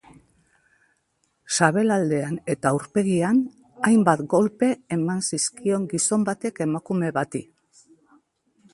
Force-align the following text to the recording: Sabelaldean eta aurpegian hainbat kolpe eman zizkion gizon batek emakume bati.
Sabelaldean 1.57 2.39
eta 2.55 2.71
aurpegian 2.79 3.43
hainbat 3.91 4.25
kolpe 4.35 4.73
eman 5.01 5.23
zizkion 5.29 5.89
gizon 5.95 6.29
batek 6.31 6.67
emakume 6.71 7.17
bati. 7.21 7.49